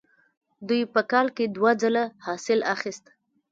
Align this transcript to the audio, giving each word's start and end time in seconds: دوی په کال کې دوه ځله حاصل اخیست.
دوی 0.67 0.81
په 0.93 1.01
کال 1.11 1.27
کې 1.35 1.45
دوه 1.55 1.71
ځله 1.81 2.03
حاصل 2.25 2.59
اخیست. 2.73 3.05